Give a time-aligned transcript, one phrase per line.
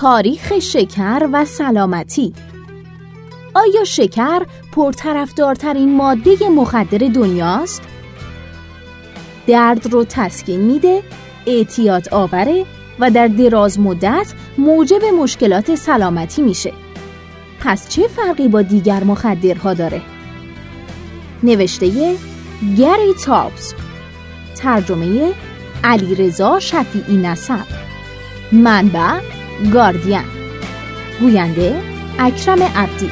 [0.00, 2.32] تاریخ شکر و سلامتی
[3.54, 4.42] آیا شکر
[4.72, 7.82] پرطرفدارترین ماده مخدر دنیاست؟
[9.46, 11.02] درد رو تسکین میده،
[11.46, 12.64] اعتیاد آوره
[12.98, 16.72] و در دراز مدت موجب مشکلات سلامتی میشه.
[17.60, 20.02] پس چه فرقی با دیگر مخدرها داره؟
[21.42, 22.16] نوشته
[22.78, 23.74] گری تابز
[24.56, 25.32] ترجمه
[25.84, 27.66] علی رضا شفیعی نسب
[28.52, 30.24] منبع گاردین
[31.20, 31.82] گوینده
[32.18, 33.10] اکرم عبدی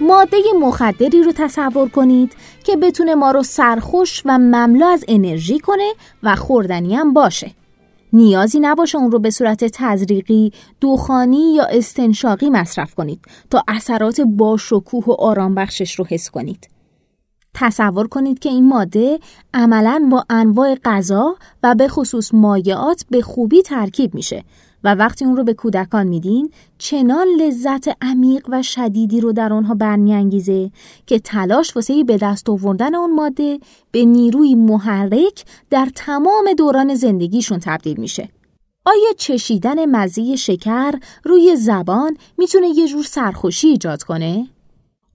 [0.00, 2.32] ماده مخدری رو تصور کنید
[2.64, 5.92] که بتونه ما رو سرخوش و مملو از انرژی کنه
[6.22, 7.50] و خوردنی هم باشه.
[8.12, 13.20] نیازی نباشه اون رو به صورت تزریقی، دخانی یا استنشاقی مصرف کنید
[13.50, 16.79] تا اثرات باشکوه و آرام بخشش رو حس کنید.
[17.54, 19.18] تصور کنید که این ماده
[19.54, 24.44] عملا با انواع غذا و به خصوص مایعات به خوبی ترکیب میشه
[24.84, 29.74] و وقتی اون رو به کودکان میدین چنان لذت عمیق و شدیدی رو در آنها
[29.74, 30.70] برمیانگیزه
[31.06, 33.58] که تلاش واسه به دست آوردن اون ماده
[33.90, 38.28] به نیروی محرک در تمام دوران زندگیشون تبدیل میشه.
[38.86, 40.92] آیا چشیدن مزه شکر
[41.24, 44.48] روی زبان می‌تونه یه جور سرخوشی ایجاد کنه؟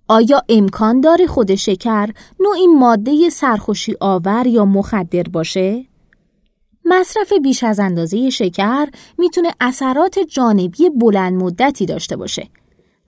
[0.07, 5.85] آیا امکان داره خود شکر نوعی ماده سرخوشی آور یا مخدر باشه؟
[6.85, 12.47] مصرف بیش از اندازه شکر می‌تونه اثرات جانبی بلند مدتی داشته باشه.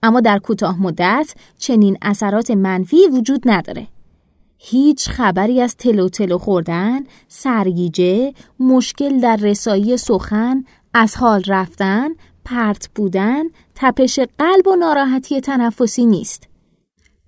[0.02, 3.86] اما در کوتاه مدت چنین اثرات منفی وجود نداره.
[4.58, 12.08] هیچ خبری از تلو تلو خوردن، سرگیجه، مشکل در رسایی سخن، از حال رفتن،
[12.44, 16.47] پرت بودن، تپش قلب و ناراحتی تنفسی نیست.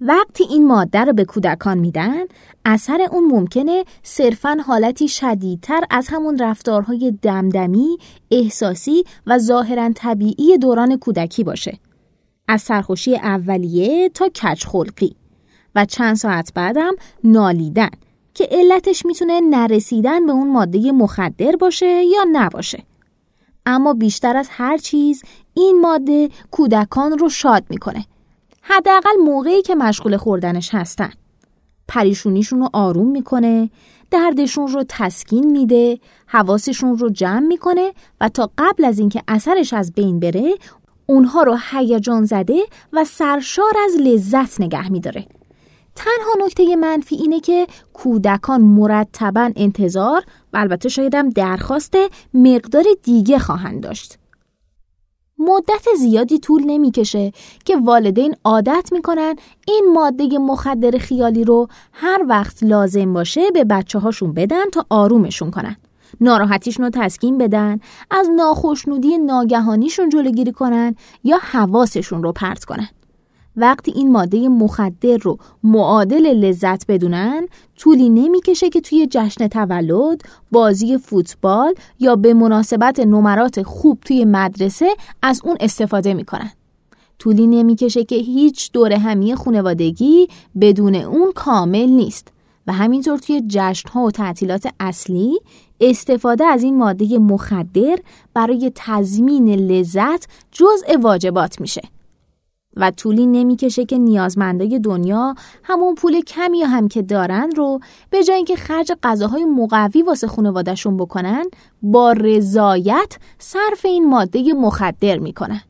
[0.01, 2.25] وقتی این ماده رو به کودکان میدن
[2.64, 7.98] اثر اون ممکنه صرفا حالتی شدیدتر از همون رفتارهای دمدمی،
[8.30, 11.79] احساسی و ظاهرا طبیعی دوران کودکی باشه.
[12.48, 15.17] از سرخوشی اولیه تا کچ خلقی
[15.74, 16.92] و چند ساعت بعدم
[17.24, 17.91] نالیدن
[18.35, 22.83] که علتش می‌تونه نرسیدن به اون ماده مخدر باشه یا نباشه.
[23.67, 25.23] اما بیشتر از هر چیز
[25.55, 28.05] این ماده کودکان رو شاد می‌کنه
[28.73, 31.13] حداقل موقعی که مشغول خوردنش هستن.
[31.89, 33.70] پریشونیشون رو آروم می‌کنه
[34.11, 39.92] دردشون رو تسکین میده حواسشون رو جمع می‌کنه و تا قبل از اینکه اثرش از
[39.92, 40.55] بین بره
[41.07, 45.27] اونها رو هیجان زده و سرشار از لذت نگه میداره.
[45.97, 51.95] تنها نکته منفی اینه که کودکان مرتبا انتظار و البته شایدم درخواست
[52.35, 54.20] مقدار دیگه خواهند داشت.
[55.40, 57.33] مدت زیادی طول نمی‌کشه
[57.64, 59.36] که والدین عادت می‌کنن
[59.68, 65.50] این ماده مخدر خیالی رو هر وقت لازم باشه به بچه هاشون بدن تا آرومشون
[65.50, 65.77] کنن.
[66.20, 67.80] ناراحتیشون رو تسکین بدن،
[68.11, 72.89] از ناخشنودی ناگهانیشون جلوگیری کنن یا حواسشون رو پرت کنن.
[73.56, 77.46] وقتی این ماده مخدر رو معادل لذت بدونن
[77.77, 80.22] طولی نمی‌کشه که توی جشن تولد
[80.52, 84.88] بازی فوتبال یا به مناسبت نمرات خوب توی مدرسه
[85.22, 86.50] از اون استفاده می‌کنن.
[87.18, 90.28] طولی نمی‌کشه که هیچ دور همی خانوادگی
[90.61, 92.28] بدون اون کامل نیست.
[92.67, 95.40] و همینطور توی جشن ها و تعطیلات اصلی
[95.80, 97.98] استفاده از این ماده مخدر
[98.34, 101.82] برای تضمین لذت جزء واجبات میشه.
[102.77, 108.36] و طولی نمی‌کشه که نیازمندای دنیا همون پول کمی هم که دارن رو به جای
[108.36, 111.45] اینکه خرج غذاهای مقوی واسه خانوادهشون بکنن
[111.83, 115.61] با رضایت صرف این ماده مخدر می‌کنن.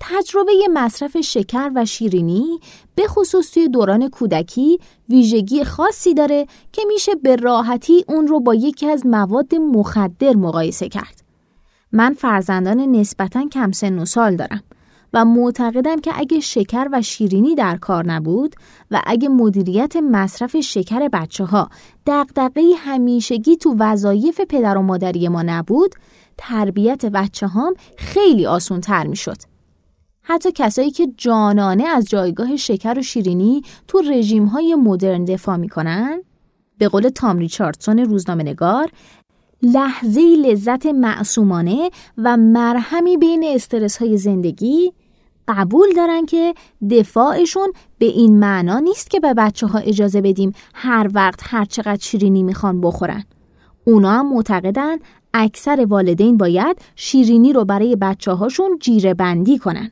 [0.00, 2.60] تجربه مصرف شکر و شیرینی
[2.94, 8.54] به خصوص توی دوران کودکی ویژگی خاصی داره که میشه به راحتی اون رو با
[8.54, 11.22] یکی از مواد مخدر مقایسه کرد.
[11.92, 14.62] من فرزندان نسبتا کم سن و سال دارم.
[15.12, 18.56] و معتقدم که اگه شکر و شیرینی در کار نبود
[18.90, 21.68] و اگه مدیریت مصرف شکر بچه ها
[22.06, 25.94] دقدقه همیشگی تو وظایف پدر و مادری ما نبود
[26.38, 29.36] تربیت بچه هام خیلی آسون تر می شد.
[30.22, 36.22] حتی کسایی که جانانه از جایگاه شکر و شیرینی تو رژیم های مدرن دفاع می‌کنن
[36.78, 38.90] به قول تام ریچاردسون روزنامه نگار
[39.62, 44.92] لحظه لذت معصومانه و مرهمی بین استرس های زندگی
[45.56, 46.54] قبول دارن که
[46.90, 52.00] دفاعشون به این معنا نیست که به بچه ها اجازه بدیم هر وقت هر چقدر
[52.00, 53.24] شیرینی می‌خوان بخورن.
[53.84, 54.96] اونا هم معتقدن
[55.34, 59.90] اکثر والدین باید شیرینی رو برای بچه هاشون جیره بندی کنن.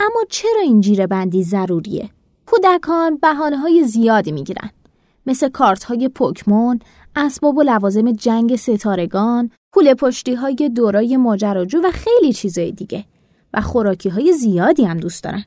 [0.00, 2.10] اما چرا این جیره بندی ضروریه؟
[2.46, 4.70] کودکان بحانه های زیادی می‌گیرن.
[5.26, 6.78] مثل کارت های پوکمون،
[7.16, 13.04] اسباب و لوازم جنگ ستارگان، کوله پشتی های دورای ماجراجو و خیلی چیزای دیگه
[13.54, 15.44] و خوراکی های زیادی هم دوست دارن.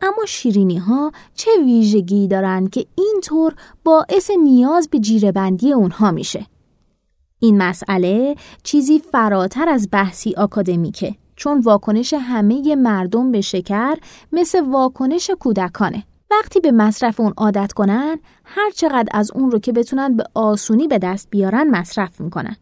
[0.00, 3.54] اما شیرینی ها چه ویژگی دارن که اینطور
[3.84, 6.46] باعث نیاز به جیرهبندی اونها میشه؟
[7.38, 13.96] این مسئله چیزی فراتر از بحثی آکادمیکه چون واکنش همه مردم به شکر
[14.32, 16.04] مثل واکنش کودکانه.
[16.30, 20.88] وقتی به مصرف اون عادت کنن هر چقدر از اون رو که بتونن به آسونی
[20.88, 22.56] به دست بیارن مصرف می‌کنن.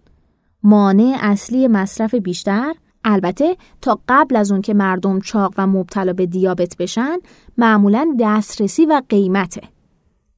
[0.62, 6.26] مانع اصلی مصرف بیشتر البته تا قبل از اون که مردم چاق و مبتلا به
[6.26, 7.18] دیابت بشن
[7.58, 9.62] معمولا دسترسی و قیمته.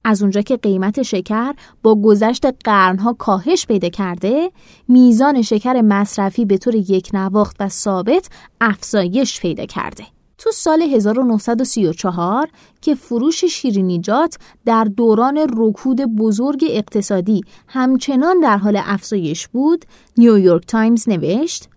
[0.05, 4.51] از اونجا که قیمت شکر با گذشت قرنها کاهش پیدا کرده،
[4.89, 8.29] میزان شکر مصرفی به طور یک نواخت و ثابت
[8.61, 10.05] افزایش پیدا کرده.
[10.39, 12.49] تو سال 1934
[12.81, 19.85] که فروش شیرینیجات در دوران رکود بزرگ اقتصادی همچنان در حال افزایش بود،
[20.19, 21.69] نیویورک تایمز نوشت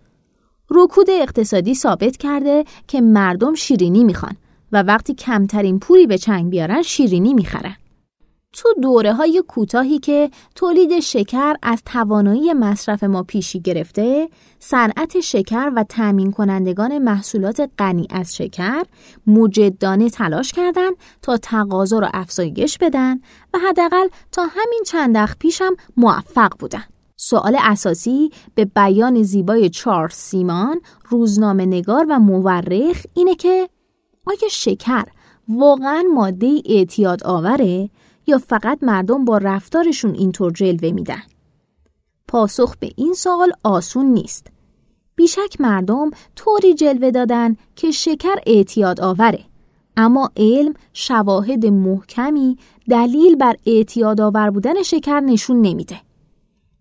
[0.70, 4.36] رکود اقتصادی ثابت کرده که مردم شیرینی می‌خوان
[4.72, 7.76] و وقتی کمترین پولی به چنگ بیارن شیرینی می‌خرن.
[8.52, 14.28] تو دوره های کوتاهی که تولید شکر از توانایی مصرف ما پیشی گرفته،
[14.58, 18.82] صنعت شکر و تأمین کنندگان محصولات غنی از شکر
[19.26, 23.16] مجدانه تلاش کردند تا تقاضا را افزایش بدن
[23.54, 26.84] و حداقل تا همین چند وقت پیشم موفق بودن.
[27.22, 33.68] سوال اساسی به بیان زیبای چارلز سیمان روزنامه نگار و مورخ اینه که
[34.26, 35.04] آیا شکر
[35.48, 37.90] واقعا ماده اعتیاد آوره
[38.26, 41.22] یا فقط مردم با رفتارشون اینطور جلوه میدن؟
[42.28, 44.46] پاسخ به این سوال آسون نیست.
[45.16, 49.44] بیشک مردم طوری جلوه دادن که شکر اعتیاد آوره.
[49.96, 52.58] اما علم شواهد محکمی
[52.90, 56.09] دلیل بر اعتیاد آور بودن شکر نشون نمیده.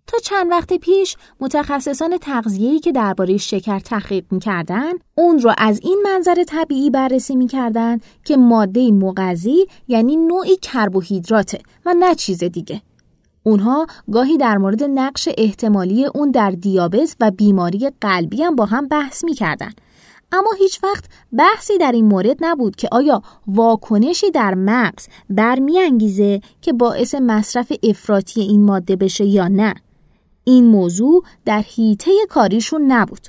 [0.09, 6.01] تا چند وقت پیش متخصصان تغذیه‌ای که درباره شکر تحقیق می‌کردند اون را از این
[6.03, 12.81] منظر طبیعی بررسی می‌کردند که ماده مغذی یعنی نوعی کربوهیدراته و نه چیز دیگه.
[13.43, 18.87] اونها گاهی در مورد نقش احتمالی اون در دیابت و بیماری قلبی هم با هم
[18.87, 19.81] بحث می‌کردند
[20.31, 21.05] اما هیچ وقت
[21.37, 28.41] بحثی در این مورد نبود که آیا واکنشی در مغز برمیانگیزه که باعث مصرف افراطی
[28.41, 29.73] این ماده بشه یا نه.
[30.49, 33.27] این موضوع در حیطه کاریشون نبود.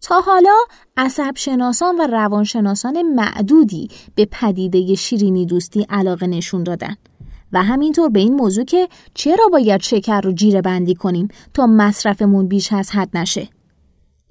[0.00, 0.56] تا حالا
[0.96, 6.96] عصب شناسان و روانشناسان معدودی به پدیده شیرینی دوستی علاقه نشون دادن
[7.52, 12.48] و همینطور به این موضوع که چرا باید شکر رو جیره بندی کنیم تا مصرفمون
[12.48, 13.48] بیش از حد نشه.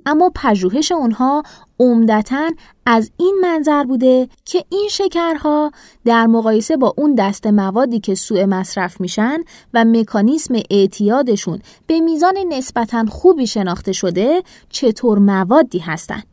[0.07, 1.43] اما پژوهش اونها
[1.79, 2.49] عمدتا
[2.85, 5.71] از این منظر بوده که این شکرها
[6.05, 9.37] در مقایسه با اون دست موادی که سوء مصرف میشن
[9.73, 16.23] و مکانیسم اعتیادشون به میزان نسبتا خوبی شناخته شده چطور موادی هستند.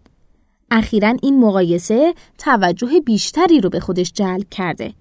[0.71, 4.95] اخیرا این مقایسه توجه بیشتری رو به خودش جلب کرده.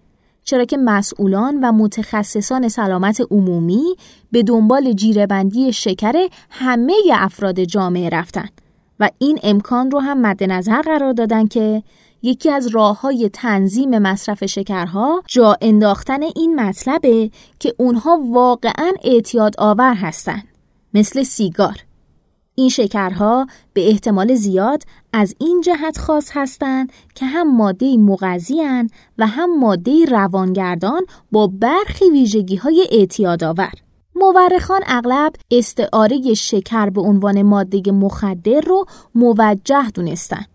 [0.44, 3.96] چرا که مسئولان و متخصصان سلامت عمومی
[4.31, 8.48] به دنبال جیرهبندی شکر همه افراد جامعه رفتن
[9.04, 11.83] و این امکان رو هم مد نظر قرار دادن که
[12.22, 19.56] یکی از راه های تنظیم مصرف شکرها جا انداختن این مطلبه که اونها واقعا اعتیاد
[19.57, 20.44] آور هستند
[20.94, 21.76] مثل سیگار
[22.56, 24.83] این شکرها به احتمال زیاد
[25.14, 28.62] از این جهت خاص هستند که هم ماده مغذی
[29.18, 33.82] و هم ماده روانگردان با برخی ویژگی های اعتیاد آور.
[34.16, 40.46] مورخان اغلب استعاره شکر به عنوان ماده مخدر رو موجه دونستن.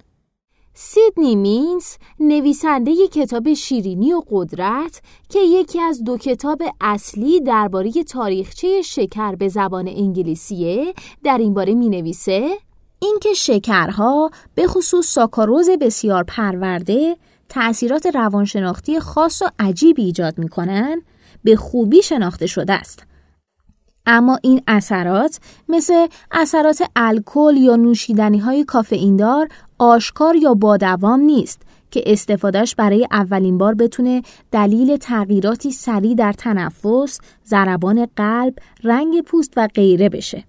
[0.75, 1.85] سیدنی مینز
[2.21, 9.49] نویسنده کتاب شیرینی و قدرت که یکی از دو کتاب اصلی درباره تاریخچه شکر به
[9.49, 12.49] زبان انگلیسیه در این باره می نویسه
[12.99, 17.17] اینکه شکرها به خصوص ساکاروز بسیار پرورده
[17.49, 21.03] تأثیرات روانشناختی خاص و عجیبی ایجاد می کنن
[21.45, 23.08] به خوبی شناخته شده است
[24.09, 29.49] اما این اثرات مثل اثرات الکل یا نوشیدنی های کافئیندار
[29.79, 34.23] آشکار یا با دوام نیست که استفادهش برای اولین بار بتونه
[34.53, 40.45] دلیل تغییراتی سریع در تنفس، ضربان قلب، رنگ پوست و غیره بشه.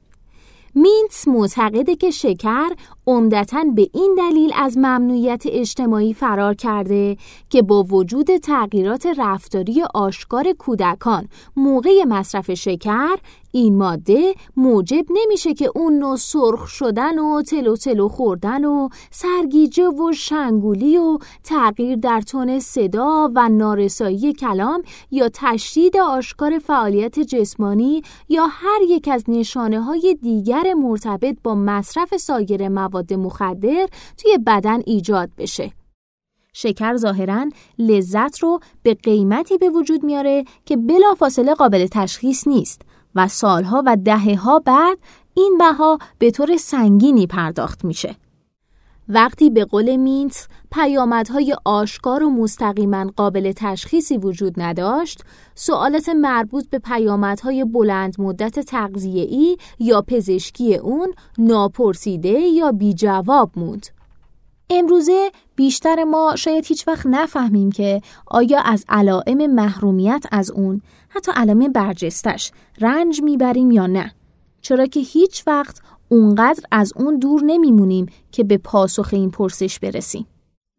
[0.75, 2.69] مینتس معتقده که شکر
[3.09, 7.17] عمدتا به این دلیل از ممنوعیت اجتماعی فرار کرده
[7.49, 13.15] که با وجود تغییرات رفتاری آشکار کودکان موقع مصرف شکر
[13.51, 19.87] این ماده موجب نمیشه که اون نوع سرخ شدن و تلو تلو خوردن و سرگیجه
[19.87, 28.01] و شنگولی و تغییر در تون صدا و نارسایی کلام یا تشدید آشکار فعالیت جسمانی
[28.29, 33.87] یا هر یک از نشانه های دیگر مرتبط با مصرف سایر مواد مخدر
[34.17, 35.71] توی بدن ایجاد بشه.
[36.53, 37.45] شکر ظاهرا
[37.79, 42.81] لذت رو به قیمتی به وجود میاره که بلافاصله قابل تشخیص نیست
[43.15, 44.97] و سالها و دهه ها بعد
[45.33, 48.15] این بها به طور سنگینی پرداخت میشه.
[49.11, 55.23] وقتی به قول مینت پیامدهای آشکار و مستقیما قابل تشخیصی وجود نداشت،
[55.55, 63.87] سوالات مربوط به پیامدهای بلند مدت تغذیه‌ای یا پزشکی اون ناپرسیده یا بی جواب موند.
[64.69, 71.31] امروزه بیشتر ما شاید هیچ وقت نفهمیم که آیا از علائم محرومیت از اون حتی
[71.35, 72.51] علائم برجستش
[72.81, 74.11] رنج می‌بریم یا نه
[74.61, 80.27] چرا که هیچ وقت اونقدر از اون دور نمیمونیم که به پاسخ این پرسش برسیم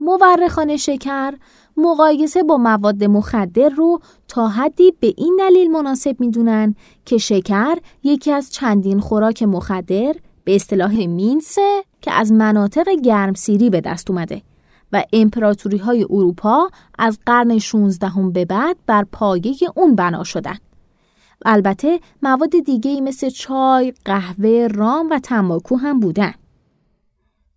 [0.01, 1.35] مورخان شکر
[1.77, 8.33] مقایسه با مواد مخدر رو تا حدی به این دلیل مناسب می‌دونن که شکر یکی
[8.33, 14.43] از چندین خوراک مخدر به اصطلاح مینسه که از مناطق گرمسیری به دست اومده
[14.93, 20.57] و امپراتوری های اروپا از قرن 16 هم به بعد بر پایه اون بنا شدن.
[21.45, 26.35] البته مواد دیگه مثل چای، قهوه، رام و تنباکو هم بودن.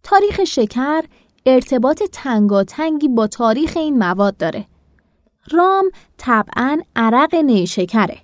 [0.04, 1.04] تاریخ شکر
[1.46, 4.66] ارتباط تنگاتنگی با تاریخ این مواد داره.
[5.52, 5.86] رام
[6.18, 8.18] طبعا عرق نیشکره.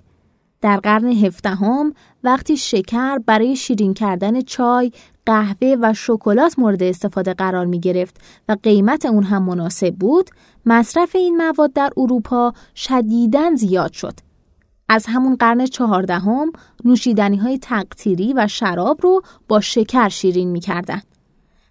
[0.60, 4.92] در قرن هفدهم وقتی شکر برای شیرین کردن چای،
[5.26, 10.30] قهوه و شکلات مورد استفاده قرار می گرفت و قیمت اون هم مناسب بود،
[10.66, 14.14] مصرف این مواد در اروپا شدیداً زیاد شد.
[14.92, 16.52] از همون قرن چهاردهم
[16.84, 21.02] نوشیدنی های تقطیری و شراب رو با شکر شیرین می کردن.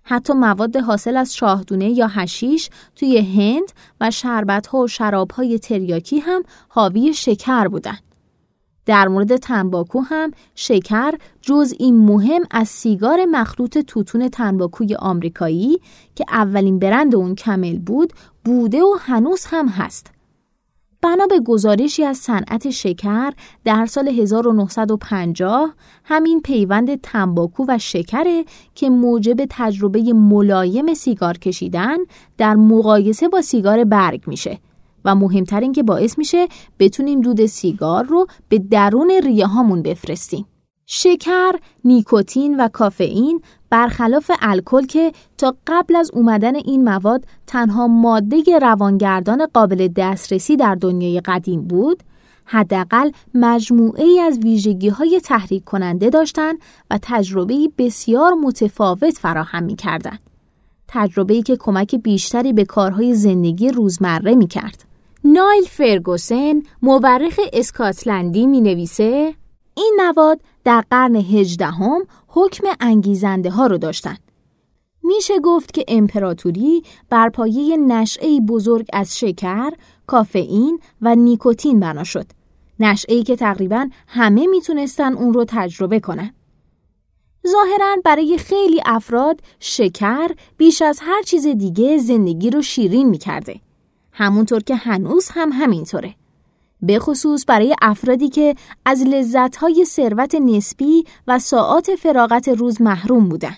[0.04, 3.72] حتی مواد حاصل از شاهدونه یا هشیش توی هند
[4.02, 8.04] و شربت ها و شراب های تریاکی هم حاوی شکر بودند.
[8.86, 11.12] در مورد تنباکو هم شکر
[11.42, 15.80] جزئی مهم از سیگار مخلوط توتون تنباکوی آمریکایی
[16.16, 18.14] که اولین برند اون کمل بود
[18.46, 20.19] بوده و هنوز هم هست.
[21.02, 23.32] بنا به گزارشی از صنعت شکر
[23.64, 31.98] در سال 1950 همین پیوند تنباکو و شکره که موجب تجربه ملایم سیگار کشیدن
[32.38, 34.60] در مقایسه با سیگار برگ میشه
[35.06, 36.48] و مهمتر این که باعث میشه
[36.80, 40.46] بتونیم دود سیگار رو به درون ریه هامون بفرستیم.
[40.92, 41.52] شکر،
[41.86, 49.46] نیکوتین و کافئین برخلاف الکل که تا قبل از اومدن این مواد تنها ماده روانگردان
[49.54, 52.04] قابل دسترسی در دنیای قدیم بود،
[52.46, 56.58] حداقل مجموعه ای از ویژگی های تحریک کننده داشتند
[56.92, 60.20] و تجربه بسیار متفاوت فراهم می کردن.
[60.88, 64.84] تجربه که کمک بیشتری به کارهای زندگی روزمره می کرد.
[65.24, 69.34] نایل فرگوسن مورخ اسکاتلندی می نویسه
[69.76, 74.18] این مواد در قرن هجدهم حکم انگیزنده ها رو داشتن.
[75.04, 79.72] میشه گفت که امپراتوری بر پایه نشعه بزرگ از شکر،
[80.08, 82.26] کافئین و نیکوتین بنا شد.
[82.80, 86.34] نشعه که تقریبا همه می‌تونستن اون رو تجربه کنن.
[87.48, 93.60] ظاهرا برای خیلی افراد شکر بیش از هر چیز دیگه زندگی رو شیرین می‌کرده.
[94.12, 96.16] همونطور که هنوز هم همینطوره.
[96.82, 98.56] به خصوص برای افرادی که
[98.86, 103.58] از لذتهای ثروت نسبی و ساعات فراغت روز محروم بودن.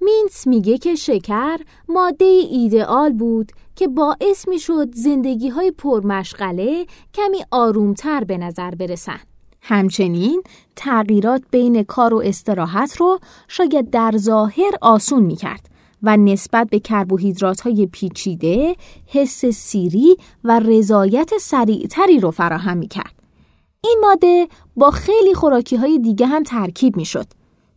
[0.00, 1.58] مینس میگه که شکر
[1.88, 9.20] ماده ایدئال بود که باعث می‌شد زندگی های پرمشغله کمی آرومتر به نظر برسن.
[9.60, 10.42] همچنین
[10.76, 13.18] تغییرات بین کار و استراحت رو
[13.48, 15.73] شاید در ظاهر آسون می‌کرد
[16.04, 23.14] و نسبت به کربوهیدرات های پیچیده حس سیری و رضایت سریعتری رو فراهم می کرد.
[23.80, 27.26] این ماده با خیلی خوراکی های دیگه هم ترکیب می شد.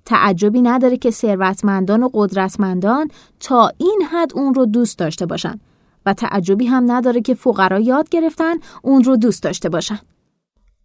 [0.05, 3.07] تعجبی نداره که ثروتمندان و قدرتمندان
[3.39, 5.59] تا این حد اون رو دوست داشته باشن
[6.05, 9.99] و تعجبی هم نداره که فقرا یاد گرفتن اون رو دوست داشته باشن.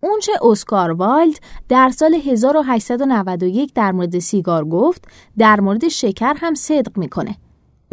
[0.02, 5.04] اونچه اسکار والد در سال 1891 در مورد سیگار گفت
[5.38, 7.36] در مورد شکر هم صدق می‌کنه.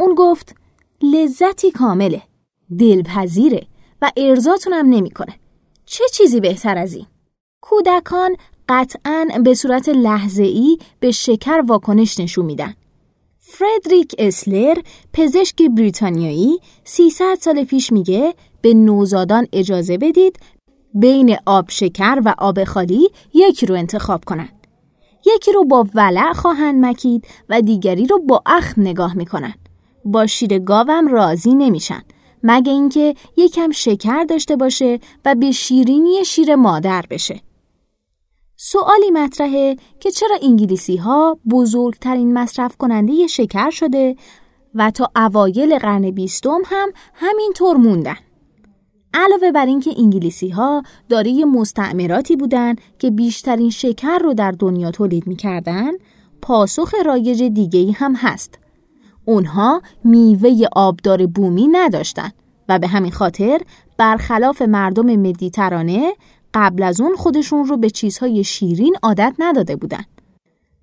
[0.00, 0.54] اون گفت
[1.02, 2.22] لذتی کامله،
[2.78, 3.66] دلپذیره
[4.02, 5.34] و ارزاتون هم نمی‌کنه.
[5.86, 7.06] چه چیزی بهتر از این؟
[7.60, 8.36] کودکان
[8.68, 12.74] قطعا به صورت لحظه به شکر واکنش نشون میدن.
[13.38, 14.78] فردریک اسلر
[15.12, 20.38] پزشک بریتانیایی 300 سال پیش میگه به نوزادان اجازه بدید
[20.94, 24.66] بین آب شکر و آب خالی یکی رو انتخاب کنند.
[25.26, 29.54] یکی رو با ولع خواهند مکید و دیگری رو با اخم نگاه می‌کنن.
[30.04, 32.02] با شیر گاوم راضی نمیشن
[32.42, 37.40] مگه اینکه یکم شکر داشته باشه و به شیرینی شیر مادر بشه.
[38.56, 44.16] سوالی مطرحه که چرا انگلیسی ها بزرگترین مصرف کننده شکر شده
[44.74, 48.16] و تا اوایل قرن بیستم هم همینطور موندن.
[49.14, 55.26] علاوه بر اینکه انگلیسی ها دارای مستعمراتی بودند که بیشترین شکر رو در دنیا تولید
[55.26, 55.90] می‌کردن
[56.42, 58.58] پاسخ رایج دیگه هم هست.
[59.24, 62.32] اونها میوه آبدار بومی نداشتند
[62.68, 63.60] و به همین خاطر
[63.96, 66.12] برخلاف مردم مدیترانه
[66.54, 70.06] قبل از اون خودشون رو به چیزهای شیرین عادت نداده بودند.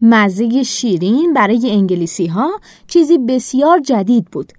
[0.01, 2.50] مزه شیرین برای انگلیسی ها
[2.88, 4.53] چیزی بسیار جدید بود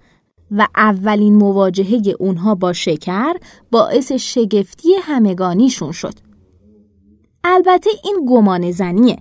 [0.51, 3.35] و اولین مواجهه اونها با شکر
[3.71, 6.15] باعث شگفتی همگانیشون شد.
[7.45, 9.19] البته این گمان زنیه.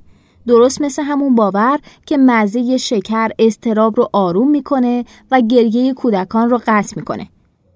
[0.48, 6.62] درست مثل همون باور که مزه شکر استراب رو آروم می‌کنه و گریه کودکان رو
[6.68, 7.30] قطع می‌کنه.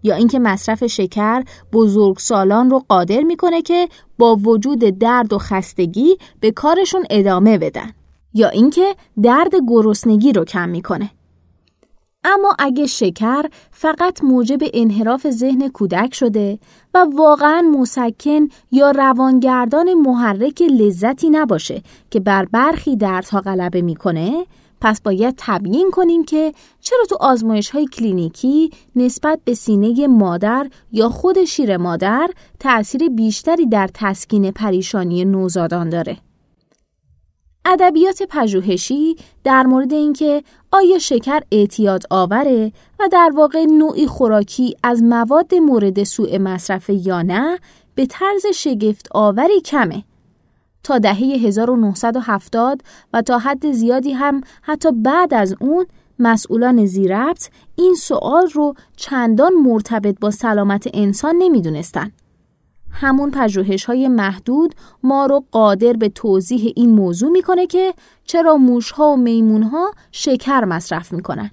[0.03, 1.43] یا اینکه مصرف شکر
[1.73, 7.91] بزرگ سالان رو قادر می‌کنه که با وجود درد و خستگی به کارشون ادامه بدن.
[8.33, 11.09] یا اینکه درد گرسنگی رو کم می‌کنه.
[12.23, 16.59] اما اگه شکر فقط موجب انحراف ذهن کودک شده
[16.93, 24.45] و واقعا مسکن یا روانگردان محرک لذتی نباشه که بر برخی دردها غلبه می‌کنه
[24.81, 31.09] پس باید تبیین کنیم که چرا تو آزمایش های کلینیکی نسبت به سینه مادر یا
[31.09, 36.17] خود شیر مادر تأثیر بیشتری در تسکین پریشانی نوزادان داره.
[37.65, 45.03] ادبیات پژوهشی در مورد اینکه آیا شکر اعتیاد آوره و در واقع نوعی خوراکی از
[45.03, 47.59] مواد مورد سوء مصرف یا نه
[47.95, 50.03] به طرز شگفت آوری کمه.
[50.83, 52.81] تا دهه 1970
[53.13, 55.85] و تا حد زیادی هم حتی بعد از اون
[56.19, 62.11] مسئولان زیربط این سوال رو چندان مرتبط با سلامت انسان نمی‌دونستن.
[62.91, 67.93] همون پژوهش های محدود ما رو قادر به توضیح این موضوع می‌کنه که
[68.25, 71.51] چرا موش ها و میمون ها شکر مصرف می‌کنن.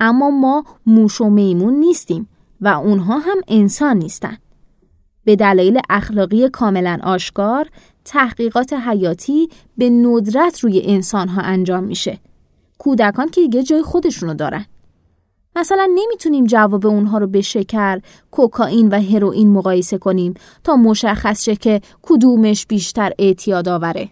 [0.00, 2.28] اما ما موش و میمون نیستیم
[2.60, 4.36] و اونها هم انسان نیستن.
[5.24, 7.68] به دلایل اخلاقی کاملا آشکار
[8.04, 12.18] تحقیقات حیاتی به ندرت روی انسان ها انجام میشه.
[12.78, 14.66] کودکان که دیگه جای خودشونو دارن.
[15.56, 20.34] مثلا نمی‌تونیم جواب اونها رو به شکر، کوکائین و هروئین مقایسه کنیم
[20.64, 24.08] تا مشخص شه که کدومش بیشتر اعتیاد آوره.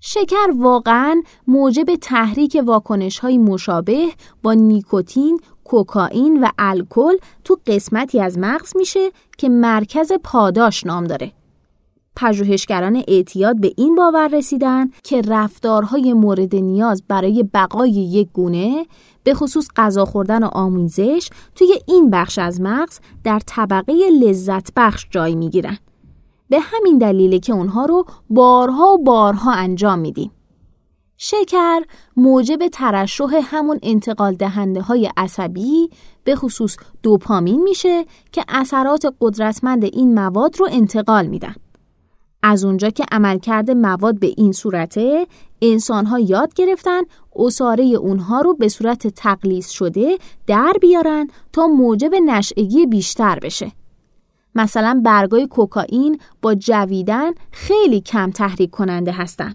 [0.00, 4.08] شکر واقعا موجب تحریک واکنش های مشابه
[4.42, 11.32] با نیکوتین، کوکائین و الکل تو قسمتی از مغز میشه که مرکز پاداش نام داره.
[12.16, 18.86] پژوهشگران اعتیاد به این باور رسیدن که رفتارهای مورد نیاز برای بقای یک گونه
[19.24, 25.06] به خصوص غذا خوردن و آموزش توی این بخش از مغز در طبقه لذت بخش
[25.10, 25.78] جای می‌گیرن.
[26.48, 30.30] به همین دلیله که اونها رو بارها و بارها انجام میدیم.
[31.16, 31.80] شکر
[32.16, 35.90] موجب ترشح همون انتقال دهنده های عصبی
[36.24, 41.54] به خصوص دوپامین میشه که اثرات قدرتمند این مواد رو انتقال میدن.
[42.42, 45.26] از اونجا که عملکرد مواد به این صورته
[45.62, 47.00] انسان ها یاد گرفتن
[47.36, 53.72] اصاره اونها رو به صورت تقلیص شده در بیارن تا موجب نشعگی بیشتر بشه.
[54.54, 59.54] مثلا برگای کوکائین با جویدن خیلی کم تحریک کننده هستن.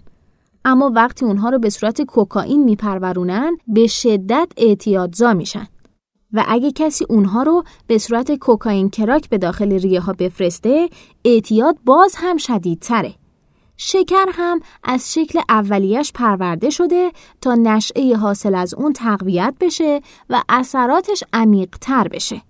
[0.64, 5.66] اما وقتی اونها رو به صورت کوکائین میپرورونن به شدت اعتیادزا میشن.
[6.32, 10.88] و اگه کسی اونها رو به صورت کوکائین کراک به داخل ریه ها بفرسته
[11.24, 13.14] اعتیاد باز هم شدیدتره.
[13.76, 20.42] شکر هم از شکل اولیش پرورده شده تا نشعه حاصل از اون تقویت بشه و
[20.48, 22.42] اثراتش عمیقتر بشه.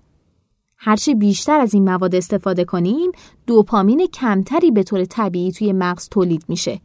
[0.79, 3.13] هرچی بیشتر از این مواد استفاده کنیم
[3.47, 6.81] دوپامین کمتری به طور طبیعی توی مغز تولید میشه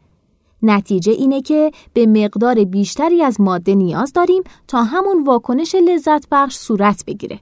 [0.62, 6.56] نتیجه اینه که به مقدار بیشتری از ماده نیاز داریم تا همون واکنش لذت بخش
[6.56, 7.40] صورت بگیره.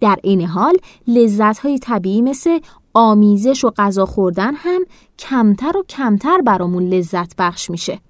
[0.00, 2.60] در این حال لذت های طبیعی مثل
[2.94, 4.84] آمیزش و غذا خوردن هم
[5.18, 8.00] کمتر و کمتر برامون لذت بخش میشه.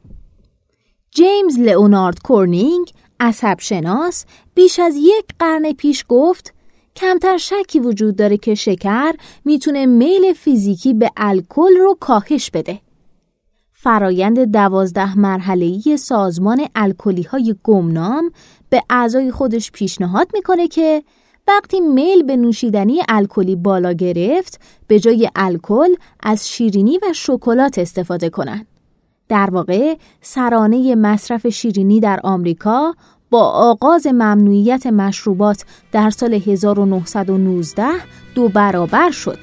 [1.11, 6.55] جیمز لئونارد کورنینگ عصب شناس بیش از یک قرن پیش گفت
[6.97, 9.13] کمتر شکی وجود داره که شکر
[9.45, 12.81] می‌تونه میل فیزیکی به الکل رو کاهش بده.
[13.87, 18.31] فرایند دوازده مرحله‌ای سازمان الکلی های گمنام
[18.69, 21.03] به اعضای خودش پیشنهاد می‌کنه که
[21.49, 28.31] وقتی میل به نوشیدنی الکلی بالا گرفت به جای الکل از شیرینی و شکلات استفاده
[28.31, 28.67] کنند.
[29.29, 32.95] در واقع سرانه مصرف شیرینی در آمریکا
[33.31, 37.87] با آغاز ممنوعیت مشروبات در سال 1919
[38.35, 39.39] دو برابر شد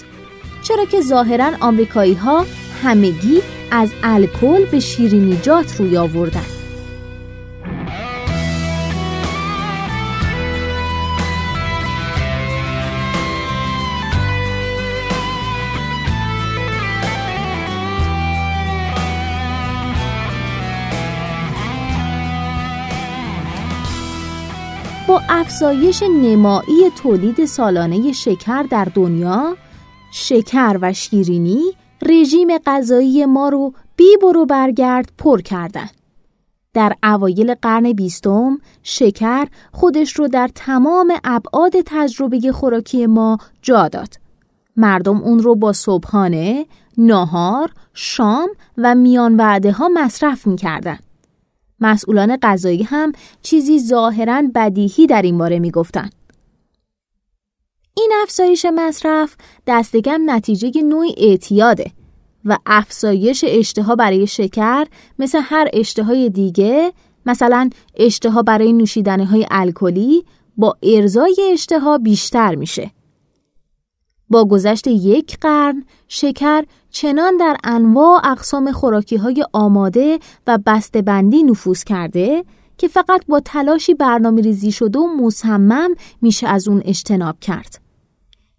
[0.64, 2.46] چرا که ظاهرا آمریکایی ها
[2.84, 3.42] همگی
[3.72, 6.42] از الکل به شیرینیجات روی آوردن.
[25.08, 29.58] با افزایش نمایی تولید سالانه شکر در دنیا
[30.12, 31.62] شکر و شیرینی
[32.06, 35.90] رژیم غذایی ما رو بی برو برگرد پر کردن.
[36.74, 44.14] در اوایل قرن بیستم شکر خودش رو در تمام ابعاد تجربه خوراکی ما جا داد.
[44.78, 46.66] مردم اون رو با صبحانه،
[46.98, 50.98] ناهار، شام و میان وعده ها مصرف می کردن.
[51.80, 53.12] مسئولان غذایی هم
[53.42, 56.10] چیزی ظاهرا بدیهی در این باره می گفتن.
[57.98, 59.36] این افزایش مصرف
[59.68, 61.92] دستگم نتیجه نوعی اعتیاده
[62.46, 64.86] و افزایش اشتها برای شکر
[65.20, 66.94] مثل هر اشتهای دیگه
[67.26, 70.26] مثلا اشتها برای نوشیدنی های الکلی
[70.58, 72.92] با ارزای اشتها بیشتر میشه.
[74.30, 80.58] با گذشت یک قرن شکر چنان در انواع اقسام خوراکی های آماده و
[81.06, 82.46] بندی نفوذ کرده
[82.78, 87.83] که فقط با تلاشی برنامه ریزی شده و مصمم میشه از اون اجتناب کرد.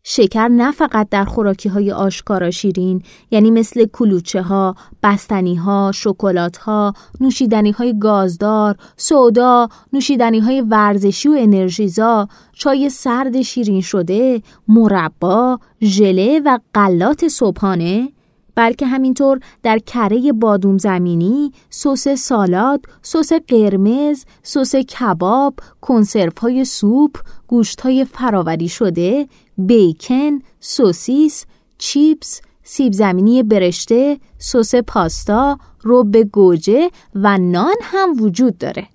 [0.06, 6.56] شکر نه فقط در خوراکی های آشکارا شیرین یعنی مثل کلوچه ها، بستنی ها، شکلات
[6.56, 15.58] ها، نوشیدنی های گازدار، سودا، نوشیدنی های ورزشی و انرژیزا، چای سرد شیرین شده، مربا،
[15.82, 18.08] ژله و غلات صبحانه
[18.54, 27.16] بلکه همینطور در کره بادوم زمینی، سس سالاد، سس قرمز، سس کباب، کنسرف های سوپ،
[27.54, 31.44] گوشت های فراوری شده، بیکن، سوسیس،
[31.78, 38.88] چیپس، سیب زمینی برشته، سس پاستا، رب گوجه و نان هم وجود داره.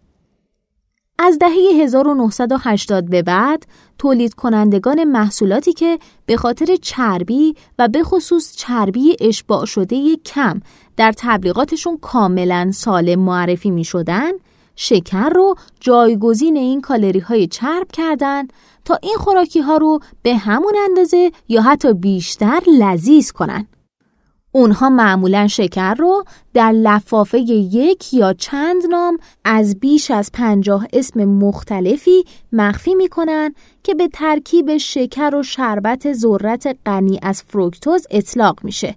[1.19, 3.65] از دهه 1980 به بعد
[3.97, 10.61] تولید کنندگان محصولاتی که به خاطر چربی و به خصوص چربی اشباع شده کم
[10.97, 14.31] در تبلیغاتشون کاملا سالم معرفی می شدن
[14.81, 18.47] شکر رو جایگزین این کالری های چرب کردن
[18.85, 23.67] تا این خوراکی ها رو به همون اندازه یا حتی بیشتر لذیذ کنن.
[24.51, 31.25] اونها معمولا شکر رو در لفافه یک یا چند نام از بیش از پنجاه اسم
[31.25, 38.95] مختلفی مخفی می‌کنن که به ترکیب شکر و شربت ذرت غنی از فروکتوز اطلاق میشه.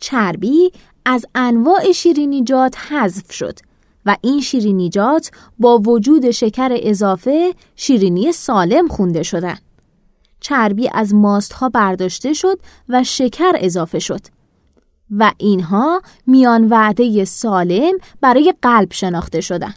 [0.00, 0.72] چربی
[1.04, 3.67] از انواع شیرینیجات حذف شد
[4.08, 9.58] و این شیرینیجات با وجود شکر اضافه شیرینی سالم خونده شدن.
[10.40, 14.20] چربی از ماست ها برداشته شد و شکر اضافه شد.
[15.10, 19.74] و اینها میان وعده سالم برای قلب شناخته شدن.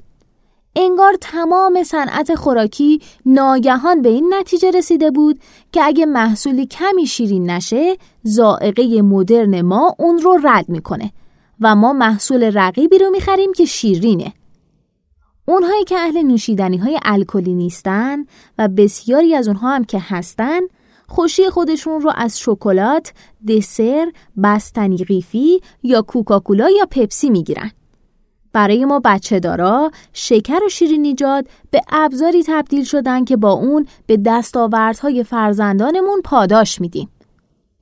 [0.75, 5.39] انگار تمام صنعت خوراکی ناگهان به این نتیجه رسیده بود
[5.71, 11.11] که اگه محصولی کمی شیرین نشه زائقه مدرن ما اون رو رد می‌کنه
[11.61, 14.33] و ما محصول رقیبی رو می‌خریم که شیرینه.
[15.45, 18.25] اونهایی که اهل نوشیدنی های الکلی نیستن
[18.57, 20.59] و بسیاری از اونها هم که هستن
[21.07, 23.13] خوشی خودشون رو از شکلات،
[23.47, 24.11] دسر،
[24.43, 27.71] بستنی قیفی یا کوکاکولا یا پپسی می‌گیرن.
[28.53, 34.17] برای ما بچه دارا شکر و شیرینیجات به ابزاری تبدیل شدن که با اون به
[34.17, 37.09] دستاوردهای فرزندانمون پاداش میدیم.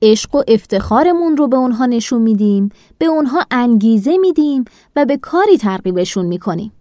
[0.02, 4.64] عشق و افتخارمون رو به اونها نشون میدیم، به اونها انگیزه میدیم
[4.96, 6.72] و به کاری ترغیبشون می‌کنیم.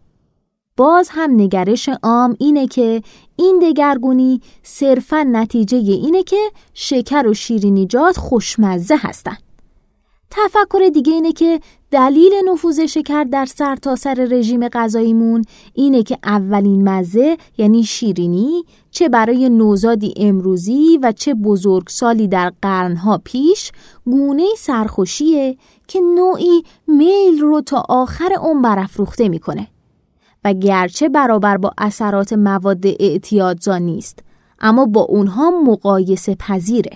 [0.78, 3.02] باز هم نگرش عام اینه که
[3.36, 9.38] این دگرگونی صرفا نتیجه اینه که شکر و شیرینیجات خوشمزه هستن.
[10.32, 11.60] تفکر دیگه اینه که
[11.92, 19.10] دلیل نفوذ شکر در سرتاسر سر رژیم غذاییمون اینه که اولین مزه یعنی شیرینی چه
[19.10, 23.72] برای نوزادی امروزی و چه بزرگسالی در قرنها پیش
[24.06, 29.68] گونه سرخوشیه که نوعی میل رو تا آخر اون برافروخته می‌کنه.
[30.46, 34.20] و گرچه برابر با اثرات مواد اعتیادزا نیست
[34.60, 36.92] اما با اونها مقایسه پذیره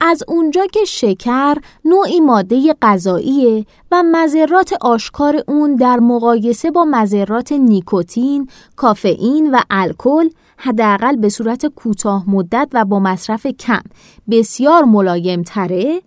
[0.00, 7.52] از اونجا که شکر نوعی ماده غذاییه و مذرات آشکار اون در مقایسه با مذرات
[7.52, 13.82] نیکوتین، کافئین و الکل حداقل به صورت کوتاه مدت و با مصرف کم
[14.30, 16.02] بسیار ملایم تره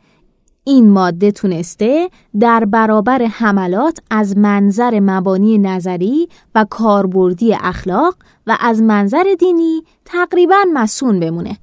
[0.63, 8.15] این ماده تونسته در برابر حملات از منظر مبانی نظری و کاربردی اخلاق
[8.47, 11.57] و از منظر دینی تقریبا مسون بمونه.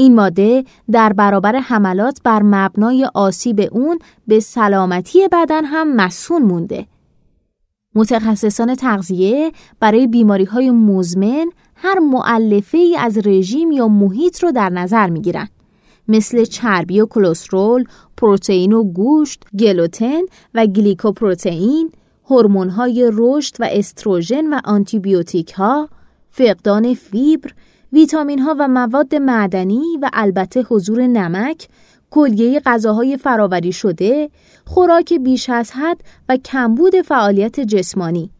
[0.00, 6.86] این ماده در برابر حملات بر مبنای آسیب اون به سلامتی بدن هم مسون مونده.
[7.94, 14.68] متخصصان تغذیه برای بیماری های مزمن هر معلفه ای از رژیم یا محیط رو در
[14.68, 15.48] نظر می گیرن.
[16.08, 17.84] مثل چربی و کلسترول،
[18.16, 20.20] پروتئین و گوشت، گلوتن
[20.54, 21.90] و گلیکوپروتئین،
[22.76, 25.88] های رشد و استروژن و آنتیبیوتیک ها،
[26.30, 27.50] فقدان فیبر،
[27.92, 31.68] ویتامین ها و مواد معدنی و البته حضور نمک،
[32.10, 34.30] کلیه غذاهای فراوری شده،
[34.66, 38.30] خوراک بیش از حد و کمبود فعالیت جسمانی.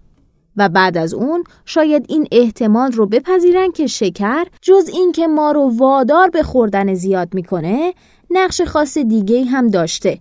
[0.57, 5.53] و بعد از اون شاید این احتمال رو بپذیرن که شکر جز این که ما
[5.53, 7.95] رو وادار به خوردن زیاد می‌کنه
[8.31, 10.19] نقش خاص دیگه هم داشته.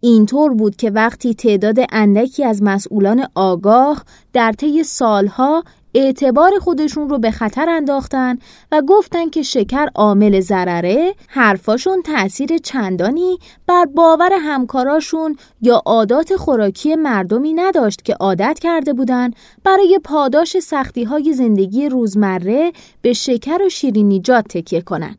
[0.00, 5.64] اینطور بود که وقتی تعداد اندکی از مسئولان آگاه در طی سالها
[5.98, 8.38] اعتبار خودشون رو به خطر انداختن
[8.72, 16.96] و گفتن که شکر عامل ضرره حرفاشون تأثیر چندانی بر باور همکاراشون یا عادات خوراکی
[16.96, 19.30] مردمی نداشت که عادت کرده بودن
[19.64, 25.18] برای پاداش سختی های زندگی روزمره به شکر و شیرینیجات تکیه کنند.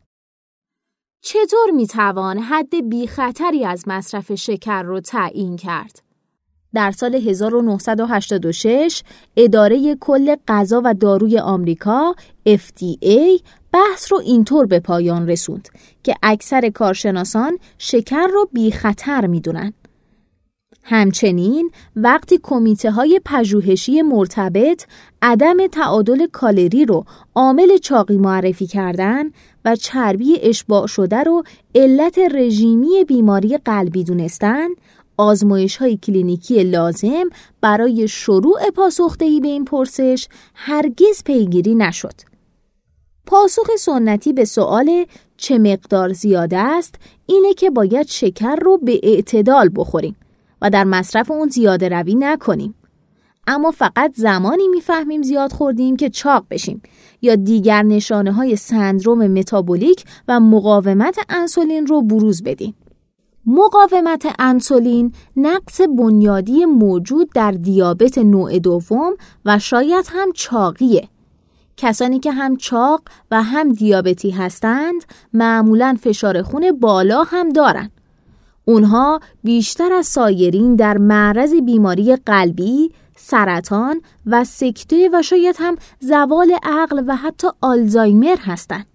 [1.24, 6.07] چطور می‌توان حد بی خطری از مصرف شکر رو تعیین کرد؟
[6.74, 9.02] در سال 1986
[9.36, 12.14] اداره کل غذا و داروی آمریکا
[12.48, 15.68] FDA بحث رو اینطور به پایان رسوند
[16.02, 19.72] که اکثر کارشناسان شکر رو بی خطر می‌دونن.
[20.82, 24.86] همچنین وقتی کمیته های پژوهشی مرتبط
[25.22, 27.04] عدم تعادل کالری رو
[27.34, 29.24] عامل چاقی معرفی کردن
[29.64, 31.42] و چربی اشباع شده رو
[31.74, 34.68] علت رژیمی بیماری قلبی دونستن
[35.18, 37.24] آزمایش های کلینیکی لازم
[37.60, 42.14] برای شروع پاسخدهی به این پرسش هرگز پیگیری نشد.
[43.26, 45.04] پاسخ سنتی به سوال
[45.36, 46.94] چه مقدار زیاده است
[47.26, 50.16] اینه که باید شکر رو به اعتدال بخوریم
[50.62, 52.74] و در مصرف اون زیاده روی نکنیم.
[53.46, 56.82] اما فقط زمانی می‌فهمیم زیاد خوردیم که چاق بشیم
[57.22, 62.74] یا دیگر نشانه های سندروم متابولیک و مقاومت انسولین رو بروز بدیم.
[63.50, 69.12] مقاومت انسولین نقص بنیادی موجود در دیابت نوع دوم
[69.44, 71.08] و شاید هم چاقیه.
[71.76, 77.90] کسانی که هم چاق و هم دیابتی هستند معمولا فشار خون بالا هم دارند.
[78.64, 86.52] اونها بیشتر از سایرین در معرض بیماری قلبی، سرطان و سکته و شاید هم زوال
[86.62, 88.86] عقل و حتی آلزایمر هستند.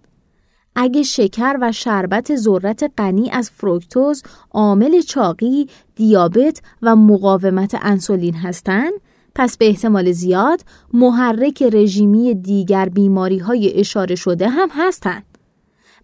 [0.75, 8.93] اگه شکر و شربت ذرت غنی از فروکتوز عامل چاقی، دیابت و مقاومت انسولین هستند،
[9.35, 10.61] پس به احتمال زیاد
[10.93, 15.23] محرک رژیمی دیگر بیماری های اشاره شده هم هستند.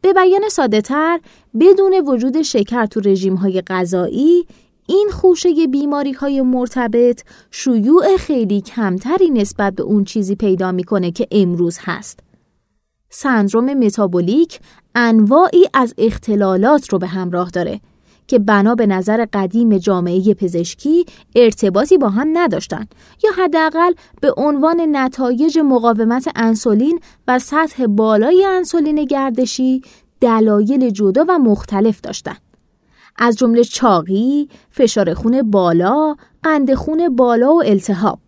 [0.02, 1.20] به بیان ساده تر،
[1.60, 4.46] بدون وجود شکر تو رژیم های غذایی،
[4.88, 11.28] این خوشه بیماری های مرتبط شیوع خیلی کمتری نسبت به اون چیزی پیدا می‌کنه که
[11.32, 12.20] امروز هست.
[13.10, 14.60] سندروم متابولیک
[14.96, 17.80] انواعی از اختلالات رو به همراه داره
[18.28, 22.86] که بنا به نظر قدیم جامعه پزشکی ارتباطی با هم نداشتن
[23.24, 29.82] یا حداقل به عنوان نتایج مقاومت انسولین و سطح بالای انسولین گردشی
[30.22, 32.42] دلایل جدا و مختلف داشتند.
[33.18, 38.20] از جمله چاقی، فشار خون بالا، قند خون بالا و التهاب.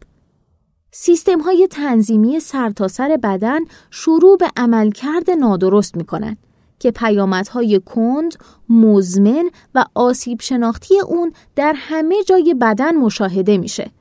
[0.94, 3.60] سیستم های تنظیمی سرتاسر سر بدن
[3.92, 6.38] شروع به عملکرد نادرست می کنند
[6.80, 8.36] که پیامدهای کند،
[8.70, 13.92] مزمن و آسیب شناختی اون در همه جای بدن مشاهده میشه.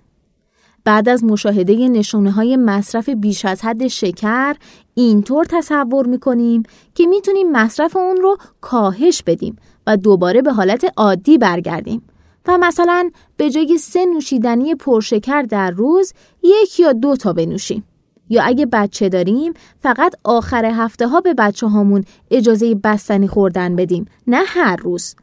[0.84, 4.56] بعد از مشاهده نشونه های مصرف بیش از حد شکر
[4.94, 6.62] اینطور تصور می‌کنیم
[6.94, 12.02] که می‌تونیم مصرف اون رو کاهش بدیم و دوباره به حالت عادی برگردیم.
[12.46, 17.84] و مثلا به جای سه نوشیدنی پرشکر در روز یک یا دو تا بنوشیم.
[18.28, 24.06] یا اگه بچه داریم فقط آخر هفته ها به بچه هامون اجازه بستنی خوردن بدیم
[24.26, 25.14] نه هر روز.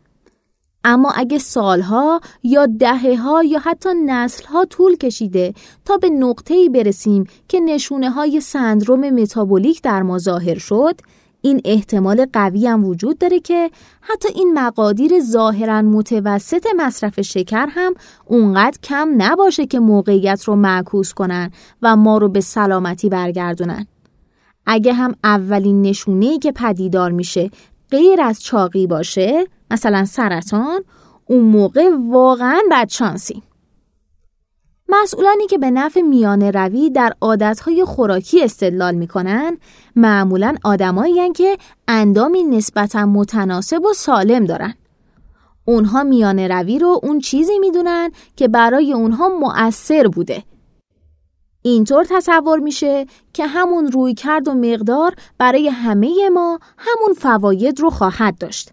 [0.84, 5.54] اما اگه سالها یا دهه ها یا حتی نسل ها طول کشیده
[5.86, 11.02] تا به نقطه‌ای برسیم که نشونه های سندروم متابولیک در ما ظاهر شد
[11.48, 17.94] این احتمال قوی هم وجود داره که حتی این مقادیر ظاهرا متوسط مصرف شکر هم
[18.26, 23.88] اونقدر کم نباشه که موقعیت رو معکوس کنن و ما رو به سلامتی برگردونن.
[24.66, 27.52] اگه هم اولین نشونه که پدیدار میشه
[27.92, 30.84] غیر از چاقی باشه مثلا سرطان
[31.26, 33.44] اون موقع واقعا بدشانسی
[34.90, 39.58] مسئولانی که به نفع میانه روی در عادتهای خوراکی استدلال می‌کنن
[39.96, 44.74] معمولا آدمایی که اندامی نسبتا متناسب و سالم دارن.
[45.66, 50.44] اونها میانه روی رو اون چیزی می‌دونن که برای اونها مؤثر بوده.
[51.62, 57.90] اینطور تصور میشه که همون روی کرد و مقدار برای همه ما همون فواید رو
[57.90, 58.72] خواهد داشت.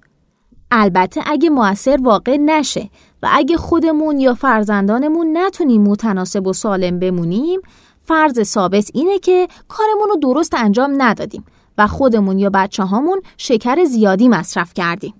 [0.70, 2.90] البته اگه موثر واقع نشه
[3.24, 7.60] و اگه خودمون یا فرزندانمون نتونیم متناسب و سالم بمونیم
[8.02, 11.44] فرض ثابت اینه که کارمون رو درست انجام ندادیم
[11.78, 15.14] و خودمون یا بچه هامون شکر زیادی مصرف کردیم.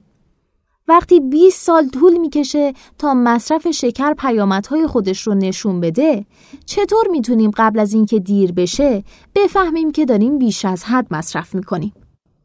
[0.89, 6.27] وقتی 20 سال طول می‌کشه تا مصرف شکر پیامدهای خودش رو نشون بده
[6.67, 11.93] چطور می‌تونیم قبل از اینکه دیر بشه بفهمیم که داریم بیش از حد مصرف می‌کنیم